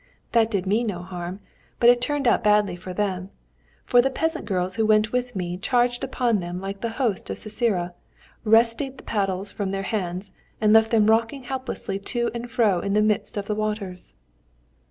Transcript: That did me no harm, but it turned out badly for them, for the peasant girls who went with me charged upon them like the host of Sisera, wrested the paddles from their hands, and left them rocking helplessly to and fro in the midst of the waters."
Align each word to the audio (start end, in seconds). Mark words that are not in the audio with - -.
That 0.31 0.49
did 0.49 0.65
me 0.65 0.83
no 0.83 1.03
harm, 1.03 1.41
but 1.79 1.87
it 1.87 2.01
turned 2.01 2.27
out 2.27 2.43
badly 2.43 2.75
for 2.75 2.91
them, 2.91 3.29
for 3.85 4.01
the 4.01 4.09
peasant 4.09 4.45
girls 4.45 4.75
who 4.75 4.83
went 4.83 5.11
with 5.11 5.35
me 5.35 5.57
charged 5.59 6.03
upon 6.03 6.39
them 6.39 6.59
like 6.59 6.81
the 6.81 6.89
host 6.97 7.29
of 7.29 7.37
Sisera, 7.37 7.93
wrested 8.43 8.97
the 8.97 9.03
paddles 9.03 9.51
from 9.51 9.69
their 9.69 9.83
hands, 9.83 10.31
and 10.59 10.73
left 10.73 10.89
them 10.89 11.05
rocking 11.05 11.43
helplessly 11.43 11.99
to 11.99 12.31
and 12.33 12.49
fro 12.49 12.79
in 12.79 12.93
the 12.93 13.01
midst 13.03 13.37
of 13.37 13.45
the 13.45 13.53
waters." 13.53 14.15